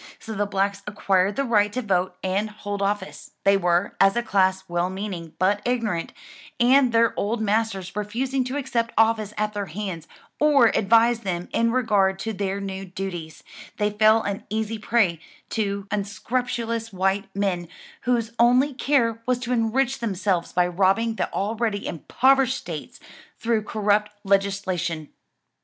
So 0.17 0.33
the 0.33 0.47
blacks 0.47 0.81
acquired 0.87 1.35
the 1.35 1.43
right 1.43 1.71
to 1.73 1.81
vote 1.83 2.15
and 2.23 2.49
hold 2.49 2.81
office: 2.81 3.33
they 3.43 3.55
were, 3.55 3.95
as 4.01 4.15
a 4.15 4.23
class, 4.23 4.63
well 4.67 4.89
meaning, 4.89 5.33
but 5.37 5.61
ignorant, 5.63 6.11
and 6.59 6.91
their 6.91 7.13
old 7.15 7.39
masters 7.39 7.95
refusing 7.95 8.43
to 8.45 8.57
accept 8.57 8.95
office 8.97 9.31
at 9.37 9.53
their 9.53 9.67
hands, 9.67 10.07
or 10.39 10.69
advise 10.69 11.19
them 11.19 11.49
in 11.53 11.71
regard 11.71 12.17
to 12.17 12.33
their 12.33 12.59
new 12.59 12.83
duties, 12.83 13.43
they 13.77 13.91
fell 13.91 14.23
an 14.23 14.43
easy 14.49 14.79
prey 14.79 15.19
to 15.51 15.85
unscrupulous 15.91 16.91
white 16.91 17.29
men, 17.35 17.67
whose 18.01 18.31
only 18.39 18.73
care 18.73 19.21
was 19.27 19.37
to 19.37 19.53
enrich 19.53 19.99
themselves 19.99 20.51
by 20.51 20.65
robbing 20.65 21.13
the 21.17 21.31
already 21.31 21.85
impoverished 21.85 22.57
states, 22.57 22.99
through 23.37 23.61
corrupt 23.61 24.09
legislation. 24.23 25.09